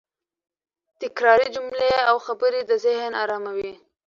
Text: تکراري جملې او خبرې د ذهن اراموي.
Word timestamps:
تکراري 1.01 1.47
جملې 1.55 1.93
او 2.09 2.15
خبرې 2.25 2.61
د 2.65 2.71
ذهن 2.85 3.11
اراموي. 3.23 3.73